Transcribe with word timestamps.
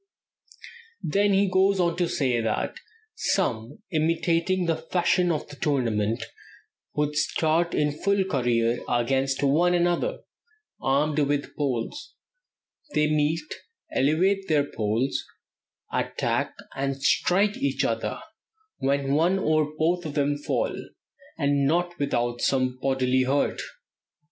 Then 1.03 1.33
he 1.33 1.47
goes 1.47 1.79
on 1.79 1.95
to 1.97 2.09
say 2.09 2.41
that 2.41 2.77
some, 3.13 3.83
imitating 3.91 4.65
the 4.65 4.75
fashion 4.77 5.31
of 5.31 5.47
the 5.47 5.55
tournament, 5.55 6.23
would 6.95 7.15
start 7.15 7.75
in 7.75 7.91
full 7.91 8.23
career 8.23 8.79
against 8.89 9.43
one 9.43 9.75
another, 9.75 10.21
armed 10.81 11.19
with 11.19 11.55
poles; 11.55 12.15
"they 12.95 13.11
meet, 13.11 13.43
elevate 13.91 14.47
their 14.47 14.63
poles, 14.65 15.23
attack 15.93 16.55
and 16.75 16.99
strike 17.03 17.55
each 17.57 17.85
other, 17.85 18.19
when 18.79 19.13
one 19.13 19.37
or 19.37 19.71
both 19.77 20.07
of 20.07 20.15
them 20.15 20.35
fall, 20.35 20.75
and 21.37 21.67
not 21.67 21.99
without 21.99 22.41
some 22.41 22.79
bodily 22.81 23.21
hurt." 23.21 23.61